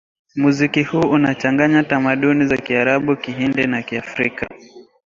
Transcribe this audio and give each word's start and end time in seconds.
Muziki 0.35 0.83
huu 0.83 0.99
unachanganya 1.09 1.83
tamaduni 1.83 2.45
za 2.47 2.57
Kiarabu 2.57 3.15
Kihindi 3.17 3.67
na 3.67 3.81
Kiafrika 3.83 4.49